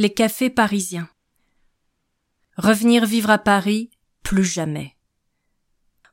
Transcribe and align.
Les 0.00 0.14
cafés 0.14 0.48
parisiens. 0.48 1.10
Revenir 2.56 3.04
vivre 3.04 3.28
à 3.28 3.36
Paris, 3.36 3.90
plus 4.22 4.46
jamais. 4.46 4.96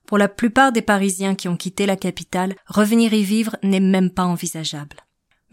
Pour 0.06 0.18
la 0.18 0.28
plupart 0.28 0.74
des 0.74 0.82
Parisiens 0.82 1.36
qui 1.36 1.48
ont 1.48 1.56
quitté 1.56 1.86
la 1.86 1.96
capitale, 1.96 2.58
revenir 2.66 3.14
y 3.14 3.24
vivre 3.24 3.56
n'est 3.64 3.80
même 3.80 4.10
pas 4.10 4.26
envisageable. 4.26 4.98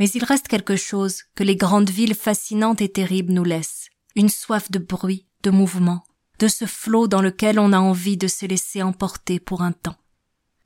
Mais 0.00 0.10
il 0.10 0.24
reste 0.24 0.48
quelque 0.48 0.74
chose 0.74 1.22
que 1.36 1.44
les 1.44 1.54
grandes 1.54 1.90
villes 1.90 2.16
fascinantes 2.16 2.82
et 2.82 2.88
terribles 2.88 3.32
nous 3.32 3.44
laissent. 3.44 3.88
Une 4.16 4.28
soif 4.28 4.68
de 4.68 4.80
bruit, 4.80 5.28
de 5.44 5.50
mouvement, 5.50 6.02
de 6.40 6.48
ce 6.48 6.64
flot 6.64 7.06
dans 7.06 7.22
lequel 7.22 7.60
on 7.60 7.72
a 7.72 7.78
envie 7.78 8.16
de 8.16 8.26
se 8.26 8.46
laisser 8.46 8.82
emporter 8.82 9.38
pour 9.38 9.62
un 9.62 9.70
temps. 9.70 9.98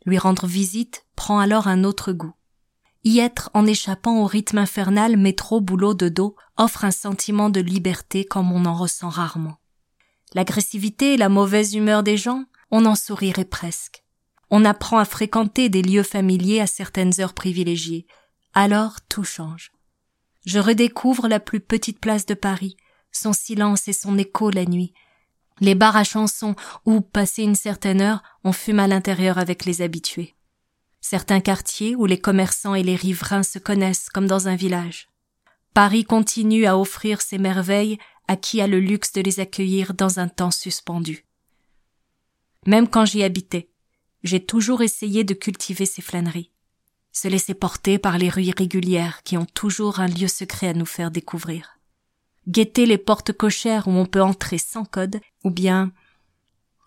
Lui 0.06 0.16
rendre 0.16 0.46
visite 0.46 1.04
prend 1.16 1.38
alors 1.38 1.68
un 1.68 1.84
autre 1.84 2.12
goût. 2.12 2.32
Y 3.08 3.20
être 3.20 3.48
en 3.54 3.64
échappant 3.64 4.20
au 4.20 4.26
rythme 4.26 4.58
infernal 4.58 5.16
métro 5.16 5.62
boulot 5.62 5.94
de 5.94 6.10
dos 6.10 6.36
offre 6.58 6.84
un 6.84 6.90
sentiment 6.90 7.48
de 7.48 7.58
liberté 7.58 8.26
comme 8.26 8.52
on 8.52 8.66
en 8.66 8.74
ressent 8.74 9.08
rarement. 9.08 9.56
L'agressivité 10.34 11.14
et 11.14 11.16
la 11.16 11.30
mauvaise 11.30 11.74
humeur 11.74 12.02
des 12.02 12.18
gens, 12.18 12.44
on 12.70 12.84
en 12.84 12.94
sourirait 12.94 13.46
presque. 13.46 14.04
On 14.50 14.62
apprend 14.62 14.98
à 14.98 15.06
fréquenter 15.06 15.70
des 15.70 15.80
lieux 15.80 16.02
familiers 16.02 16.60
à 16.60 16.66
certaines 16.66 17.18
heures 17.18 17.32
privilégiées. 17.32 18.06
Alors 18.52 19.00
tout 19.08 19.24
change. 19.24 19.72
Je 20.44 20.58
redécouvre 20.58 21.28
la 21.28 21.40
plus 21.40 21.60
petite 21.60 22.00
place 22.00 22.26
de 22.26 22.34
Paris, 22.34 22.76
son 23.10 23.32
silence 23.32 23.88
et 23.88 23.94
son 23.94 24.18
écho 24.18 24.50
la 24.50 24.66
nuit, 24.66 24.92
les 25.60 25.74
bars 25.74 25.96
à 25.96 26.04
chansons 26.04 26.56
où, 26.84 27.00
passé 27.00 27.42
une 27.42 27.54
certaine 27.54 28.02
heure, 28.02 28.22
on 28.44 28.52
fume 28.52 28.80
à 28.80 28.86
l'intérieur 28.86 29.38
avec 29.38 29.64
les 29.64 29.80
habitués. 29.80 30.34
Certains 31.00 31.40
quartiers 31.40 31.96
où 31.96 32.06
les 32.06 32.18
commerçants 32.18 32.74
et 32.74 32.82
les 32.82 32.96
riverains 32.96 33.42
se 33.42 33.58
connaissent 33.58 34.08
comme 34.08 34.26
dans 34.26 34.48
un 34.48 34.56
village. 34.56 35.08
Paris 35.74 36.04
continue 36.04 36.66
à 36.66 36.76
offrir 36.76 37.20
ses 37.20 37.38
merveilles 37.38 37.98
à 38.26 38.36
qui 38.36 38.60
a 38.60 38.66
le 38.66 38.80
luxe 38.80 39.12
de 39.12 39.20
les 39.20 39.40
accueillir 39.40 39.94
dans 39.94 40.18
un 40.18 40.28
temps 40.28 40.50
suspendu. 40.50 41.24
Même 42.66 42.88
quand 42.88 43.04
j'y 43.04 43.22
habitais, 43.22 43.70
j'ai 44.22 44.44
toujours 44.44 44.82
essayé 44.82 45.24
de 45.24 45.34
cultiver 45.34 45.86
ces 45.86 46.02
flâneries, 46.02 46.50
se 47.12 47.28
laisser 47.28 47.54
porter 47.54 47.98
par 47.98 48.18
les 48.18 48.28
rues 48.28 48.44
irrégulières 48.44 49.22
qui 49.22 49.36
ont 49.36 49.46
toujours 49.46 50.00
un 50.00 50.08
lieu 50.08 50.28
secret 50.28 50.68
à 50.68 50.74
nous 50.74 50.86
faire 50.86 51.10
découvrir. 51.10 51.78
Guetter 52.48 52.86
les 52.86 52.98
portes 52.98 53.32
cochères 53.32 53.88
où 53.88 53.92
on 53.92 54.06
peut 54.06 54.22
entrer 54.22 54.58
sans 54.58 54.84
code, 54.84 55.20
ou 55.44 55.50
bien 55.50 55.92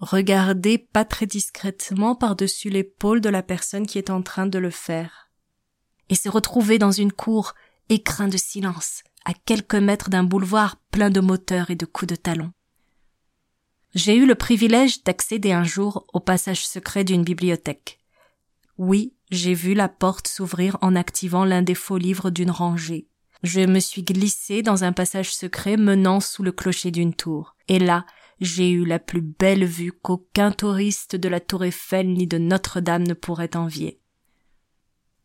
regarder 0.02 0.78
pas 0.80 1.06
très 1.06 1.28
discrètement 1.28 2.16
par-dessus 2.16 2.70
l'épaule 2.70 3.22
de 3.22 3.30
la 3.30 3.44
personne 3.44 3.86
qui 3.86 3.98
est 3.98 4.10
en 4.10 4.22
train 4.22 4.48
de 4.48 4.60
le 4.60 4.72
faire. 4.72 5.30
Et 6.10 6.16
se 6.16 6.28
retrouver 6.28 6.80
dans 6.80 6.92
une 6.92 7.14
cour 7.14 7.54
écrin 7.90 8.28
de 8.28 8.38
silence, 8.38 9.04
à 9.26 9.34
quelques 9.34 9.76
mètres 9.76 10.10
d'un 10.10 10.24
boulevard 10.24 10.78
plein 10.92 11.10
de 11.10 11.22
moteurs 11.22 11.70
et 11.70 11.76
de 11.76 11.86
coups 11.86 12.10
de 12.10 12.16
talon. 12.16 12.52
J'ai 13.94 14.16
eu 14.16 14.26
le 14.26 14.36
privilège 14.36 15.04
d'accéder 15.04 15.52
un 15.52 15.64
jour 15.64 16.06
au 16.14 16.20
passage 16.20 16.66
secret 16.66 17.04
d'une 17.04 17.24
bibliothèque. 17.24 18.00
Oui, 18.78 19.14
j'ai 19.30 19.54
vu 19.54 19.74
la 19.74 19.90
porte 19.90 20.28
s'ouvrir 20.28 20.78
en 20.82 20.96
activant 20.96 21.46
l'un 21.46 21.62
des 21.62 21.76
faux 21.76 21.98
livres 21.98 22.30
d'une 22.30 22.52
rangée. 22.52 23.08
Je 23.44 23.62
me 23.62 23.80
suis 23.80 24.04
glissé 24.04 24.62
dans 24.62 24.84
un 24.84 24.94
passage 24.94 25.34
secret 25.34 25.78
menant 25.78 26.20
sous 26.20 26.44
le 26.44 26.52
clocher 26.52 26.92
d'une 26.92 27.14
tour. 27.14 27.56
Et 27.68 27.80
là, 27.80 28.06
j'ai 28.42 28.72
eu 28.72 28.86
la 28.86 28.98
plus 28.98 29.22
belle 29.22 29.66
vue 29.66 29.92
qu'aucun 29.92 30.52
touriste 30.52 31.16
de 31.16 31.30
la 31.30 31.40
Tour 31.40 31.64
Eiffel 31.64 32.12
ni 32.12 32.26
de 32.26 32.40
Notre-Dame 32.40 33.04
ne 33.04 33.14
pourrait 33.14 33.56
envier. 33.56 34.00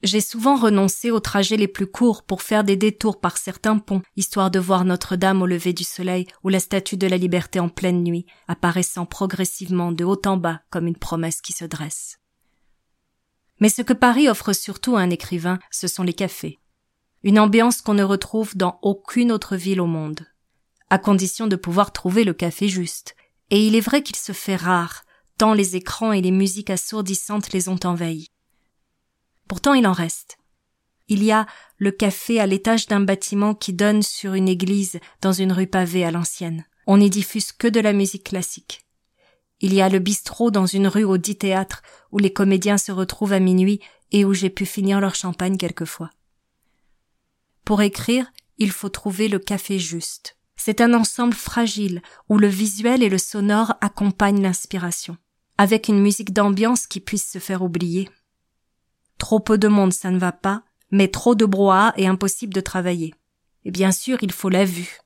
J'ai 0.02 0.20
souvent 0.20 0.56
renoncé 0.56 1.10
aux 1.10 1.20
trajets 1.20 1.56
les 1.56 1.66
plus 1.66 1.86
courts 1.86 2.22
pour 2.22 2.42
faire 2.42 2.62
des 2.62 2.76
détours 2.76 3.18
par 3.18 3.38
certains 3.38 3.78
ponts, 3.78 4.02
histoire 4.16 4.50
de 4.50 4.58
voir 4.58 4.84
Notre-Dame 4.84 5.40
au 5.40 5.46
lever 5.46 5.72
du 5.72 5.82
soleil 5.82 6.26
ou 6.44 6.50
la 6.50 6.60
statue 6.60 6.98
de 6.98 7.06
la 7.06 7.16
liberté 7.16 7.58
en 7.58 7.70
pleine 7.70 8.02
nuit, 8.02 8.26
apparaissant 8.46 9.06
progressivement 9.06 9.92
de 9.92 10.04
haut 10.04 10.20
en 10.26 10.36
bas 10.36 10.60
comme 10.68 10.86
une 10.86 10.98
promesse 10.98 11.40
qui 11.40 11.54
se 11.54 11.64
dresse. 11.64 12.18
Mais 13.60 13.70
ce 13.70 13.80
que 13.80 13.94
Paris 13.94 14.28
offre 14.28 14.52
surtout 14.52 14.96
à 14.96 15.00
un 15.00 15.08
écrivain, 15.08 15.58
ce 15.70 15.88
sont 15.88 16.02
les 16.02 16.12
cafés. 16.12 16.58
Une 17.22 17.38
ambiance 17.38 17.80
qu'on 17.80 17.94
ne 17.94 18.04
retrouve 18.04 18.54
dans 18.54 18.78
aucune 18.82 19.32
autre 19.32 19.56
ville 19.56 19.80
au 19.80 19.86
monde. 19.86 20.26
À 20.88 20.98
condition 20.98 21.46
de 21.46 21.56
pouvoir 21.56 21.92
trouver 21.92 22.24
le 22.24 22.32
café 22.32 22.68
juste. 22.68 23.16
Et 23.50 23.66
il 23.66 23.74
est 23.74 23.80
vrai 23.80 24.02
qu'il 24.02 24.16
se 24.16 24.32
fait 24.32 24.56
rare, 24.56 25.04
tant 25.38 25.52
les 25.52 25.76
écrans 25.76 26.12
et 26.12 26.20
les 26.20 26.30
musiques 26.30 26.70
assourdissantes 26.70 27.52
les 27.52 27.68
ont 27.68 27.78
envahis. 27.84 28.30
Pourtant 29.48 29.74
il 29.74 29.86
en 29.86 29.92
reste. 29.92 30.38
Il 31.08 31.22
y 31.22 31.30
a 31.30 31.46
le 31.78 31.92
café 31.92 32.40
à 32.40 32.46
l'étage 32.46 32.86
d'un 32.86 33.00
bâtiment 33.00 33.54
qui 33.54 33.72
donne 33.72 34.02
sur 34.02 34.34
une 34.34 34.48
église 34.48 34.98
dans 35.20 35.32
une 35.32 35.52
rue 35.52 35.68
pavée 35.68 36.04
à 36.04 36.10
l'ancienne. 36.10 36.64
On 36.86 36.98
n'y 36.98 37.10
diffuse 37.10 37.52
que 37.52 37.68
de 37.68 37.80
la 37.80 37.92
musique 37.92 38.24
classique. 38.24 38.86
Il 39.60 39.72
y 39.72 39.80
a 39.80 39.88
le 39.88 39.98
bistrot 39.98 40.50
dans 40.50 40.66
une 40.66 40.88
rue 40.88 41.04
au 41.04 41.16
dit 41.16 41.36
théâtre 41.36 41.82
où 42.12 42.18
les 42.18 42.32
comédiens 42.32 42.78
se 42.78 42.92
retrouvent 42.92 43.32
à 43.32 43.40
minuit 43.40 43.80
et 44.12 44.24
où 44.24 44.34
j'ai 44.34 44.50
pu 44.50 44.66
finir 44.66 45.00
leur 45.00 45.14
champagne 45.14 45.56
quelquefois. 45.56 46.10
Pour 47.64 47.82
écrire, 47.82 48.30
il 48.58 48.70
faut 48.70 48.88
trouver 48.88 49.28
le 49.28 49.38
café 49.38 49.78
juste. 49.78 50.35
C'est 50.56 50.80
un 50.80 50.94
ensemble 50.94 51.34
fragile 51.34 52.02
où 52.28 52.38
le 52.38 52.48
visuel 52.48 53.02
et 53.02 53.08
le 53.08 53.18
sonore 53.18 53.74
accompagnent 53.80 54.42
l'inspiration, 54.42 55.16
avec 55.58 55.88
une 55.88 56.00
musique 56.00 56.32
d'ambiance 56.32 56.86
qui 56.86 57.00
puisse 57.00 57.30
se 57.30 57.38
faire 57.38 57.62
oublier. 57.62 58.08
Trop 59.18 59.40
peu 59.40 59.58
de 59.58 59.68
monde, 59.68 59.92
ça 59.92 60.10
ne 60.10 60.18
va 60.18 60.32
pas, 60.32 60.64
mais 60.90 61.08
trop 61.08 61.34
de 61.34 61.44
brouhaha 61.44 61.94
est 61.96 62.06
impossible 62.06 62.54
de 62.54 62.60
travailler. 62.60 63.14
Et 63.64 63.70
bien 63.70 63.92
sûr, 63.92 64.18
il 64.22 64.32
faut 64.32 64.48
la 64.48 64.64
vue. 64.64 64.98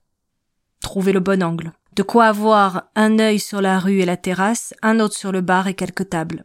Trouver 0.81 1.13
le 1.13 1.21
bon 1.21 1.43
angle. 1.43 1.73
De 1.95 2.03
quoi 2.03 2.27
avoir 2.27 2.91
un 2.95 3.19
œil 3.19 3.41
sur 3.41 3.61
la 3.61 3.79
rue 3.79 4.01
et 4.01 4.07
la 4.07 4.17
terrasse, 4.17 4.75
un 4.83 5.01
autre 5.01 5.17
sur 5.17 5.33
le 5.33 5.41
bar 5.41 5.67
et 5.67 5.75
quelques 5.75 6.09
tables. 6.09 6.45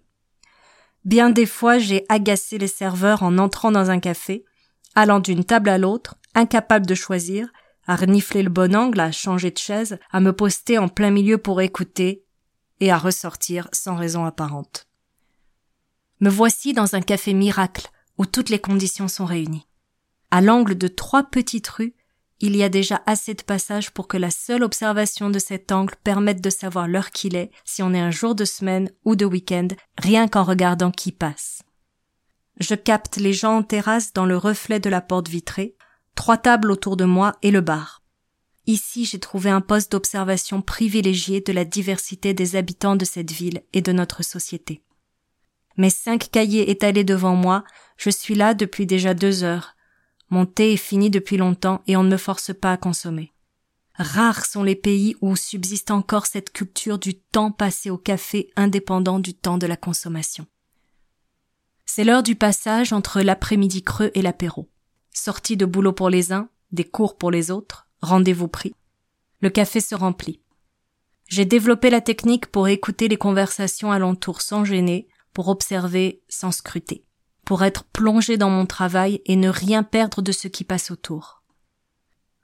Bien 1.04 1.30
des 1.30 1.46
fois, 1.46 1.78
j'ai 1.78 2.06
agacé 2.10 2.58
les 2.58 2.68
serveurs 2.68 3.22
en 3.22 3.38
entrant 3.38 3.72
dans 3.72 3.92
un 3.92 4.00
café, 4.00 4.44
allant 4.96 5.20
d'une 5.20 5.44
table 5.44 5.70
à 5.70 5.78
l'autre, 5.78 6.16
incapable 6.34 6.88
de 6.88 6.96
choisir, 6.96 7.48
à 7.88 7.96
renifler 7.96 8.44
le 8.44 8.50
bon 8.50 8.76
angle, 8.76 9.00
à 9.00 9.12
changer 9.12 9.52
de 9.52 9.58
chaise, 9.58 10.00
à 10.12 10.20
me 10.20 10.34
poster 10.34 10.78
en 10.78 10.88
plein 10.88 11.12
milieu 11.12 11.38
pour 11.38 11.62
écouter, 11.62 12.26
et 12.80 12.92
à 12.92 12.98
ressortir 12.98 13.68
sans 13.72 13.96
raison 13.96 14.26
apparente. 14.26 14.88
Me 16.20 16.30
voici 16.30 16.74
dans 16.74 16.96
un 16.96 17.02
café 17.02 17.34
miracle 17.34 17.90
où 18.18 18.26
toutes 18.26 18.50
les 18.50 18.60
conditions 18.60 19.08
sont 19.08 19.26
réunies. 19.26 19.68
À 20.32 20.42
l'angle 20.42 20.78
de 20.78 20.88
trois 20.88 21.24
petites 21.24 21.68
rues, 21.68 21.96
il 22.42 22.56
y 22.56 22.64
a 22.64 22.70
déjà 22.70 23.02
assez 23.06 23.34
de 23.34 23.44
passages 23.44 23.92
pour 23.92 24.08
que 24.08 24.18
la 24.18 24.30
seule 24.30 24.64
observation 24.64 25.30
de 25.30 25.40
cet 25.40 25.72
angle 25.72 25.96
permette 26.04 26.42
de 26.42 26.50
savoir 26.50 26.88
l'heure 26.88 27.12
qu'il 27.12 27.36
est, 27.36 27.52
si 27.64 27.82
on 27.82 27.94
est 27.94 28.00
un 28.00 28.12
jour 28.12 28.36
de 28.36 28.44
semaine 28.44 28.92
ou 29.06 29.16
de 29.16 29.26
week-end, 29.26 29.70
rien 29.98 30.28
qu'en 30.28 30.44
regardant 30.44 30.92
qui 30.92 31.12
passe. 31.12 31.62
Je 32.60 32.76
capte 32.76 33.18
les 33.18 33.34
gens 33.34 33.58
en 33.58 33.64
terrasse 33.64 34.14
dans 34.14 34.26
le 34.26 34.38
reflet 34.38 34.80
de 34.80 34.90
la 34.90 35.02
porte 35.02 35.30
vitrée, 35.30 35.76
trois 36.16 36.38
tables 36.38 36.72
autour 36.72 36.98
de 36.98 37.06
moi 37.06 37.38
et 37.42 37.52
le 37.52 37.62
bar. 37.62 38.02
Ici, 38.68 39.06
j'ai 39.06 39.20
trouvé 39.20 39.50
un 39.52 39.62
poste 39.62 39.92
d'observation 39.92 40.62
privilégié 40.62 41.42
de 41.42 41.54
la 41.54 41.66
diversité 41.66 42.34
des 42.34 42.56
habitants 42.56 42.96
de 42.96 43.06
cette 43.06 43.32
ville 43.32 43.62
et 43.74 43.82
de 43.82 43.92
notre 43.92 44.24
société. 44.24 44.82
Mes 45.78 45.90
cinq 45.90 46.32
cahiers 46.32 46.72
étalés 46.72 47.04
devant 47.04 47.36
moi, 47.36 47.64
je 47.98 48.10
suis 48.10 48.34
là 48.34 48.54
depuis 48.54 48.86
déjà 48.86 49.14
deux 49.14 49.44
heures. 49.44 49.76
Mon 50.30 50.46
thé 50.46 50.74
est 50.74 50.78
fini 50.78 51.10
depuis 51.10 51.38
longtemps 51.38 51.84
et 51.86 51.96
on 51.96 52.04
ne 52.04 52.10
me 52.10 52.18
force 52.18 52.54
pas 52.54 52.72
à 52.72 52.78
consommer. 52.78 53.34
Rares 53.98 54.46
sont 54.46 54.64
les 54.64 54.76
pays 54.76 55.16
où 55.22 55.36
subsiste 55.36 55.92
encore 55.92 56.26
cette 56.26 56.52
culture 56.52 56.98
du 56.98 57.16
temps 57.16 57.52
passé 57.52 57.90
au 57.90 57.98
café 57.98 58.50
indépendant 58.56 59.20
du 59.20 59.34
temps 59.34 59.58
de 59.58 59.68
la 59.68 59.78
consommation. 59.78 60.48
C'est 61.86 62.04
l'heure 62.04 62.24
du 62.24 62.36
passage 62.36 62.92
entre 62.92 63.22
l'après-midi 63.22 63.84
creux 63.84 64.12
et 64.16 64.22
l'apéro. 64.22 64.70
Sortie 65.18 65.56
de 65.56 65.66
boulot 65.66 65.94
pour 65.94 66.10
les 66.10 66.34
uns, 66.34 66.50
des 66.74 66.84
cours 66.84 67.18
pour 67.18 67.32
les 67.32 67.50
autres, 67.50 67.88
rendez-vous 68.02 68.50
pris. 68.50 68.76
Le 69.40 69.50
café 69.50 69.80
se 69.80 69.96
remplit. 69.96 70.42
J'ai 71.30 71.46
développé 71.46 71.90
la 71.90 72.02
technique 72.02 72.48
pour 72.48 72.68
écouter 72.68 73.08
les 73.08 73.16
conversations 73.16 73.94
alentour 73.94 74.42
sans 74.42 74.66
gêner, 74.66 75.08
pour 75.34 75.48
observer 75.48 76.22
sans 76.28 76.52
scruter, 76.52 77.06
pour 77.46 77.64
être 77.64 77.86
plongé 77.86 78.36
dans 78.38 78.50
mon 78.50 78.66
travail 78.66 79.22
et 79.26 79.38
ne 79.38 79.48
rien 79.48 79.84
perdre 79.84 80.22
de 80.22 80.34
ce 80.34 80.50
qui 80.50 80.66
passe 80.66 80.92
autour. 80.92 81.44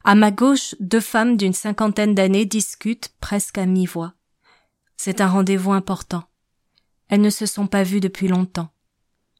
À 0.05 0.15
ma 0.15 0.31
gauche, 0.31 0.73
deux 0.79 1.01
femmes 1.01 1.35
d'une 1.35 1.53
cinquantaine 1.53 2.15
d'années 2.15 2.45
discutent 2.45 3.13
presque 3.19 3.57
à 3.57 3.65
mi-voix. 3.65 4.13
C'est 4.95 5.19
un 5.19 5.27
rendez-vous 5.27 5.73
important. 5.73 6.23
Elles 7.09 7.21
ne 7.21 7.29
se 7.29 7.45
sont 7.45 7.67
pas 7.67 7.83
vues 7.83 7.99
depuis 7.99 8.29
longtemps. 8.29 8.71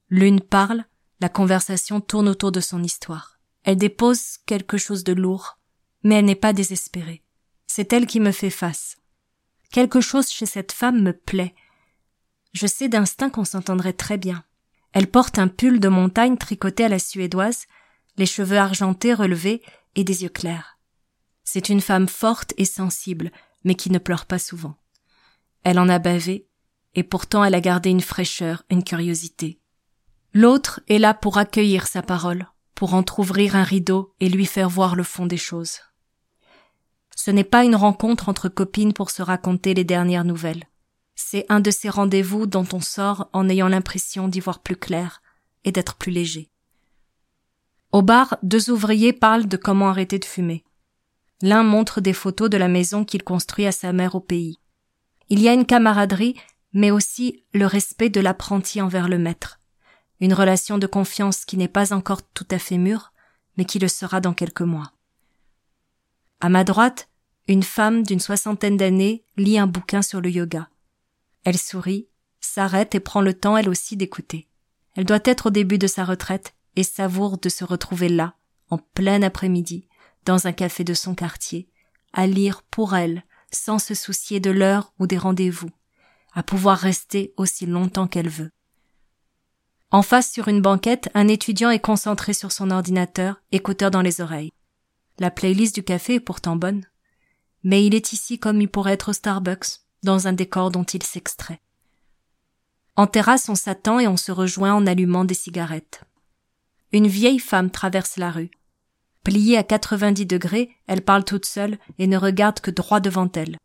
L'une 0.10 0.42
parle, 0.42 0.84
la 1.22 1.30
conversation 1.30 2.02
tourne 2.02 2.28
autour 2.28 2.52
de 2.52 2.60
son 2.60 2.84
histoire. 2.84 3.40
Elle 3.64 3.78
dépose 3.78 4.40
quelque 4.48 4.78
chose 4.78 5.04
de 5.04 5.14
lourd, 5.14 5.60
mais 6.04 6.16
elle 6.16 6.26
n'est 6.26 6.36
pas 6.36 6.52
désespérée. 6.52 7.24
C'est 7.68 7.94
elle 7.94 8.08
qui 8.08 8.20
me 8.20 8.32
fait 8.32 8.50
face. 8.50 8.98
Quelque 9.72 10.02
chose 10.02 10.30
chez 10.30 10.48
cette 10.48 10.72
femme 10.72 11.02
me 11.02 11.14
plaît. 11.14 11.54
Je 12.54 12.66
sais 12.66 12.90
d'instinct 12.90 13.30
qu'on 13.30 13.46
s'entendrait 13.46 13.94
très 13.94 14.18
bien. 14.18 14.44
Elle 14.94 15.08
porte 15.08 15.38
un 15.38 15.48
pull 15.48 15.80
de 15.80 15.88
montagne 15.88 16.38
tricoté 16.38 16.86
à 16.86 16.90
la 16.90 17.00
suédoise, 17.00 17.68
les 18.18 18.26
cheveux 18.26 18.58
argentés 18.58 19.14
relevés 19.14 19.62
et 19.96 20.04
des 20.04 20.24
yeux 20.24 20.30
clairs. 20.30 20.80
C'est 21.44 21.70
une 21.70 21.82
femme 21.82 22.08
forte 22.08 22.54
et 22.58 22.66
sensible, 22.66 23.32
mais 23.64 23.76
qui 23.76 23.92
ne 23.92 24.00
pleure 24.00 24.26
pas 24.26 24.40
souvent. 24.40 24.76
Elle 25.64 25.80
en 25.80 25.88
a 25.88 26.00
bavé, 26.00 26.48
et 26.96 27.04
pourtant 27.04 27.44
elle 27.44 27.56
a 27.56 27.62
gardé 27.62 27.92
une 27.92 28.02
fraîcheur, 28.02 28.64
une 28.72 28.84
curiosité. 28.84 29.61
L'autre 30.34 30.80
est 30.88 30.98
là 30.98 31.14
pour 31.14 31.38
accueillir 31.38 31.88
sa 31.88 32.02
parole, 32.02 32.48
pour 32.74 32.94
entr'ouvrir 32.94 33.56
un 33.56 33.64
rideau 33.64 34.14
et 34.20 34.30
lui 34.30 34.46
faire 34.46 34.70
voir 34.70 34.96
le 34.96 35.04
fond 35.04 35.26
des 35.26 35.38
choses. 35.38 35.80
Ce 37.16 37.32
n'est 37.32 37.44
pas 37.44 37.66
une 37.66 37.76
rencontre 37.76 38.30
entre 38.30 38.50
copines 38.50 38.94
pour 38.94 39.10
se 39.10 39.22
raconter 39.22 39.74
les 39.74 39.84
dernières 39.84 40.24
nouvelles. 40.24 40.64
C'est 41.16 41.46
un 41.50 41.60
de 41.60 41.70
ces 41.70 41.90
rendez-vous 41.90 42.48
dont 42.48 42.66
on 42.74 42.80
sort 42.80 43.30
en 43.34 43.50
ayant 43.50 43.68
l'impression 43.68 44.28
d'y 44.28 44.40
voir 44.40 44.60
plus 44.60 44.78
clair 44.78 45.22
et 45.66 45.72
d'être 45.72 45.96
plus 45.96 46.12
léger. 46.12 46.50
Au 47.92 48.02
bar, 48.02 48.38
deux 48.42 48.72
ouvriers 48.72 49.14
parlent 49.14 49.48
de 49.48 49.58
comment 49.58 49.90
arrêter 49.90 50.18
de 50.18 50.26
fumer. 50.26 50.64
L'un 51.42 51.64
montre 51.64 52.00
des 52.00 52.14
photos 52.14 52.50
de 52.50 52.58
la 52.58 52.70
maison 52.70 53.04
qu'il 53.04 53.24
construit 53.24 53.66
à 53.66 53.72
sa 53.72 53.92
mère 53.92 54.16
au 54.16 54.22
pays. 54.22 54.60
Il 55.28 55.42
y 55.42 55.50
a 55.50 55.54
une 55.54 55.66
camaraderie, 55.66 56.36
mais 56.74 56.90
aussi 56.90 57.44
le 57.54 57.66
respect 57.66 58.10
de 58.10 58.22
l'apprenti 58.22 58.82
envers 58.82 59.10
le 59.10 59.18
maître. 59.18 59.61
Une 60.22 60.34
relation 60.34 60.78
de 60.78 60.88
confiance 60.88 61.44
qui 61.44 61.58
n'est 61.58 61.68
pas 61.68 61.94
encore 61.94 62.22
tout 62.22 62.48
à 62.52 62.60
fait 62.60 62.78
mûre, 62.78 63.12
mais 63.58 63.66
qui 63.66 63.80
le 63.80 63.88
sera 63.88 64.22
dans 64.22 64.34
quelques 64.34 64.62
mois. 64.62 64.94
À 66.40 66.50
ma 66.50 66.64
droite, 66.64 67.10
une 67.48 67.64
femme 67.64 68.04
d'une 68.04 68.20
soixantaine 68.20 68.78
d'années 68.78 69.26
lit 69.36 69.58
un 69.58 69.68
bouquin 69.68 70.02
sur 70.02 70.22
le 70.22 70.30
yoga. 70.30 70.70
Elle 71.44 71.58
sourit, 71.58 72.08
s'arrête 72.40 72.96
et 72.96 73.00
prend 73.00 73.22
le 73.22 73.34
temps 73.34 73.58
elle 73.58 73.68
aussi 73.68 73.98
d'écouter. 73.98 74.48
Elle 74.96 75.06
doit 75.06 75.20
être 75.26 75.48
au 75.48 75.50
début 75.50 75.78
de 75.78 75.88
sa 75.88 76.06
retraite 76.06 76.54
et 76.76 76.84
savoure 76.84 77.38
de 77.38 77.50
se 77.50 77.64
retrouver 77.64 78.08
là, 78.08 78.36
en 78.70 78.78
plein 78.78 79.22
après-midi, 79.24 79.88
dans 80.26 80.48
un 80.48 80.52
café 80.52 80.84
de 80.84 80.94
son 80.94 81.16
quartier, 81.16 81.68
à 82.14 82.28
lire 82.28 82.62
pour 82.64 82.96
elle, 82.96 83.24
sans 83.52 83.80
se 83.80 83.96
soucier 83.96 84.40
de 84.40 84.52
l'heure 84.52 84.94
ou 85.00 85.08
des 85.08 85.18
rendez-vous, 85.18 85.70
à 86.34 86.44
pouvoir 86.44 86.78
rester 86.78 87.34
aussi 87.38 87.66
longtemps 87.66 88.08
qu'elle 88.08 88.30
veut. 88.30 88.52
En 89.92 90.04
face 90.04 90.32
sur 90.32 90.48
une 90.48 90.62
banquette, 90.62 91.10
un 91.14 91.28
étudiant 91.28 91.70
est 91.70 91.80
concentré 91.80 92.32
sur 92.32 92.54
son 92.54 92.72
ordinateur, 92.72 93.42
écouteur 93.52 93.92
dans 93.92 94.02
les 94.02 94.22
oreilles. 94.22 94.54
La 95.20 95.32
playlist 95.32 95.76
du 95.76 95.84
café 95.84 96.16
est 96.16 96.20
pourtant 96.22 96.56
bonne. 96.56 96.86
Mais 97.64 97.86
il 97.86 97.94
est 97.94 98.14
ici 98.14 98.40
comme 98.40 98.62
il 98.62 98.70
pourrait 98.70 98.94
être 98.94 99.10
au 99.10 99.14
Starbucks, 99.14 99.82
dans 100.04 100.30
un 100.30 100.34
décor 100.34 100.72
dont 100.72 100.86
il 100.86 101.04
s'extrait. 101.04 101.60
En 102.96 103.06
terrasse, 103.06 103.50
on 103.50 103.56
s'attend 103.56 104.00
et 104.00 104.08
on 104.08 104.18
se 104.18 104.32
rejoint 104.32 104.74
en 104.74 104.88
allumant 104.88 105.26
des 105.26 105.34
cigarettes. 105.34 106.04
Une 106.94 107.08
vieille 107.08 107.40
femme 107.40 107.70
traverse 107.70 108.16
la 108.16 108.32
rue. 108.32 108.52
Pliée 109.24 109.58
à 109.58 109.64
90 109.64 110.26
degrés, 110.26 110.72
elle 110.88 111.04
parle 111.04 111.26
toute 111.26 111.46
seule 111.46 111.78
et 112.00 112.08
ne 112.08 112.18
regarde 112.18 112.62
que 112.62 112.72
droit 112.72 113.02
devant 113.02 113.30
elle. 113.34 113.58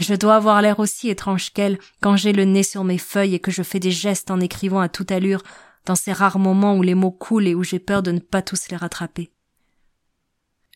Je 0.00 0.14
dois 0.14 0.36
avoir 0.36 0.62
l'air 0.62 0.80
aussi 0.80 1.08
étrange 1.08 1.52
qu'elle 1.52 1.78
quand 2.00 2.16
j'ai 2.16 2.32
le 2.32 2.44
nez 2.44 2.62
sur 2.62 2.84
mes 2.84 2.98
feuilles 2.98 3.34
et 3.34 3.40
que 3.40 3.50
je 3.50 3.62
fais 3.62 3.78
des 3.78 3.90
gestes 3.90 4.30
en 4.30 4.40
écrivant 4.40 4.80
à 4.80 4.88
toute 4.88 5.12
allure 5.12 5.42
dans 5.84 5.94
ces 5.94 6.12
rares 6.12 6.38
moments 6.38 6.76
où 6.76 6.82
les 6.82 6.94
mots 6.94 7.10
coulent 7.10 7.46
et 7.46 7.54
où 7.54 7.62
j'ai 7.62 7.78
peur 7.78 8.02
de 8.02 8.10
ne 8.10 8.18
pas 8.18 8.42
tous 8.42 8.68
les 8.70 8.76
rattraper. 8.76 9.30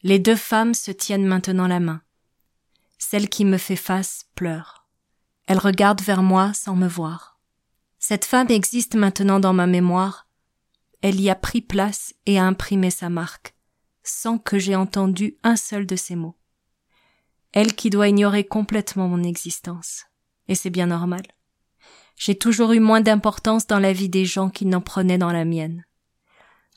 Les 0.03 0.19
deux 0.19 0.37
femmes 0.37 0.75
se 0.75 0.91
tiennent 0.91 1.26
maintenant 1.26 1.67
la 1.67 1.81
main. 1.81 2.03
Celle 2.99 3.29
qui 3.29 3.44
me 3.44 3.59
fait 3.59 3.76
face 3.76 4.26
pleure. 4.35 4.87
Elle 5.47 5.59
regarde 5.59 6.03
vers 6.03 6.23
moi 6.23 6.53
sans 6.55 6.76
me 6.76 6.87
voir. 6.87 7.41
Cette 7.99 8.25
femme 8.25 8.50
existe 8.50 8.94
maintenant 8.94 9.41
dans 9.41 9.55
ma 9.55 9.67
mémoire 9.67 10.25
elle 11.05 11.21
y 11.21 11.29
a 11.29 11.35
pris 11.35 11.61
place 11.61 12.15
et 12.25 12.38
a 12.38 12.47
imprimé 12.47 12.88
sa 12.88 13.11
marque, 13.11 13.55
sans 14.05 14.38
que 14.38 14.59
j'aie 14.59 14.75
entendu 14.75 15.37
un 15.43 15.55
seul 15.55 15.85
de 15.85 15.97
ses 15.97 16.17
mots. 16.17 16.35
Elle 17.54 17.76
qui 17.76 17.88
doit 17.88 18.08
ignorer 18.08 18.42
complètement 18.42 19.06
mon 19.06 19.22
existence. 19.22 20.06
Et 20.48 20.56
c'est 20.56 20.70
bien 20.70 20.86
normal. 20.86 21.22
J'ai 22.16 22.34
toujours 22.34 22.72
eu 22.72 22.80
moins 22.80 23.00
d'importance 23.00 23.68
dans 23.68 23.78
la 23.78 23.92
vie 23.92 24.08
des 24.08 24.24
gens 24.24 24.50
qu'ils 24.50 24.68
n'en 24.68 24.80
prenaient 24.80 25.18
dans 25.18 25.30
la 25.30 25.44
mienne. 25.44 25.84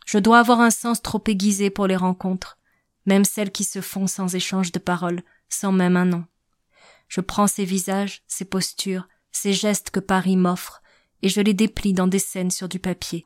Je 0.05 0.19
dois 0.19 0.37
avoir 0.37 0.61
un 0.61 0.69
sens 0.69 1.01
trop 1.01 1.21
aiguisé 1.25 1.71
pour 1.71 1.87
les 1.87 1.95
rencontres, 1.95 2.59
même 3.07 3.25
celles 3.25 3.51
qui 3.51 3.63
se 3.63 3.81
font 3.81 4.05
sans 4.05 4.35
échange 4.35 4.71
de 4.71 4.77
paroles, 4.77 5.23
sans 5.49 5.71
même 5.71 5.97
un 5.97 6.05
nom. 6.05 6.25
Je 7.07 7.21
prends 7.21 7.47
ces 7.47 7.65
visages, 7.65 8.21
ces 8.27 8.45
postures, 8.45 9.07
ces 9.31 9.53
gestes 9.53 9.89
que 9.89 9.99
Paris 9.99 10.37
m'offre, 10.37 10.83
et 11.23 11.29
je 11.29 11.41
les 11.41 11.55
déplie 11.55 11.93
dans 11.93 12.07
des 12.07 12.19
scènes 12.19 12.51
sur 12.51 12.69
du 12.69 12.77
papier. 12.77 13.25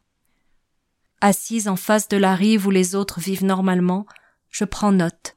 Assise 1.20 1.68
en 1.68 1.76
face 1.76 2.08
de 2.08 2.16
la 2.18 2.34
rive 2.34 2.66
où 2.66 2.72
les 2.72 2.96
autres 2.96 3.20
vivent 3.20 3.44
normalement, 3.44 4.06
je 4.50 4.64
prends 4.64 4.94
note. 4.94 5.36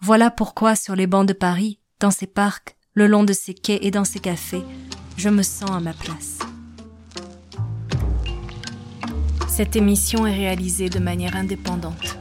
Voilà 0.00 0.30
pourquoi 0.30 0.76
sur 0.76 0.96
les 0.96 1.06
bancs 1.06 1.26
de 1.26 1.32
Paris, 1.32 1.78
dans 2.00 2.10
ces 2.10 2.26
parcs, 2.26 2.76
le 2.94 3.06
long 3.06 3.24
de 3.24 3.32
ces 3.32 3.54
quais 3.54 3.78
et 3.82 3.90
dans 3.90 4.04
ces 4.04 4.20
cafés, 4.20 4.62
je 5.16 5.28
me 5.28 5.42
sens 5.42 5.70
à 5.70 5.80
ma 5.80 5.92
place. 5.92 6.38
Cette 9.48 9.76
émission 9.76 10.26
est 10.26 10.34
réalisée 10.34 10.88
de 10.88 10.98
manière 10.98 11.36
indépendante. 11.36 12.18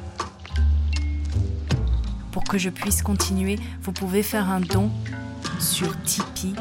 Pour 2.31 2.43
que 2.43 2.57
je 2.57 2.69
puisse 2.69 3.01
continuer, 3.01 3.57
vous 3.81 3.91
pouvez 3.91 4.23
faire 4.23 4.49
un 4.49 4.61
don 4.61 4.91
sur 5.59 5.99
Tipeee 6.03 6.53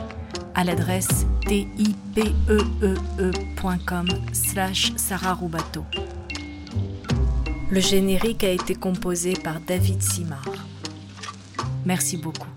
à 0.54 0.64
l'adresse 0.64 1.26
tipeee.com 1.46 2.38
slash. 4.32 4.92
Le 7.70 7.80
générique 7.80 8.44
a 8.44 8.50
été 8.50 8.74
composé 8.74 9.32
par 9.34 9.60
David 9.60 10.02
Simard. 10.02 10.61
Merci 11.84 12.16
beaucoup. 12.16 12.48